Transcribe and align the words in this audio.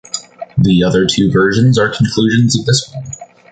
The 0.57 0.83
other 0.83 1.05
two 1.05 1.31
versions 1.31 1.77
are 1.77 1.87
conclusions 1.95 2.59
of 2.59 2.65
this 2.65 2.91
one. 2.91 3.03